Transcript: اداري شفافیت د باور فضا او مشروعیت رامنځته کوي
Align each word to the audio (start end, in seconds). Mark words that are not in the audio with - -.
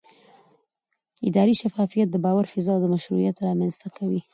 اداري 1.27 1.53
شفافیت 1.61 2.07
د 2.11 2.15
باور 2.25 2.45
فضا 2.53 2.73
او 2.77 2.87
مشروعیت 2.95 3.37
رامنځته 3.47 3.87
کوي 3.97 4.21